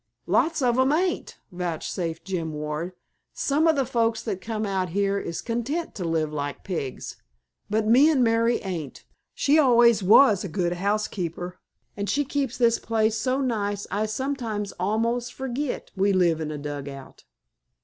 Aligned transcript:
"Lots 0.25 0.63
of 0.63 0.79
'em 0.79 0.91
ain't," 0.91 1.37
vouchsafed 1.51 2.25
Jim 2.25 2.53
Ward. 2.53 2.93
"Some 3.35 3.67
of 3.67 3.75
the 3.75 3.85
folks 3.85 4.23
that 4.23 4.41
come 4.41 4.65
out 4.65 4.89
here 4.89 5.19
is 5.19 5.43
content 5.43 5.93
to 5.93 6.03
live 6.03 6.33
like 6.33 6.63
pigs. 6.63 7.17
But 7.69 7.85
me 7.85 8.09
an' 8.09 8.23
Mary 8.23 8.57
ain't. 8.63 9.05
She 9.35 9.59
always 9.59 10.01
was 10.01 10.43
a 10.43 10.47
good 10.49 10.73
housekeeper, 10.73 11.59
an' 11.95 12.07
she 12.07 12.25
keeps 12.25 12.57
this 12.57 12.79
place 12.79 13.15
so 13.15 13.41
nice 13.41 13.85
I 13.91 14.07
sometimes 14.07 14.71
almost 14.79 15.35
forgit 15.35 15.91
we 15.95 16.13
live 16.13 16.41
in 16.41 16.49
a 16.49 16.57
dugout." 16.57 17.25